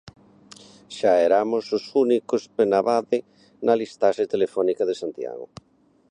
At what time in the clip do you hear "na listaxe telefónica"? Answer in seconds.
3.65-4.83